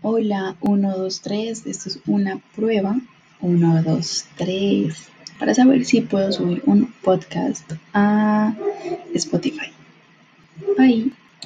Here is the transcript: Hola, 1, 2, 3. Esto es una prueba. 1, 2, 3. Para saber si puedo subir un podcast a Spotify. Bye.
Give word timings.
Hola, 0.00 0.54
1, 0.60 0.96
2, 0.96 1.20
3. 1.22 1.66
Esto 1.66 1.88
es 1.88 1.98
una 2.06 2.40
prueba. 2.54 2.96
1, 3.40 3.82
2, 3.82 4.24
3. 4.36 5.08
Para 5.40 5.54
saber 5.54 5.84
si 5.84 6.02
puedo 6.02 6.30
subir 6.30 6.62
un 6.66 6.92
podcast 7.02 7.72
a 7.92 8.54
Spotify. 9.12 9.72
Bye. 10.76 11.10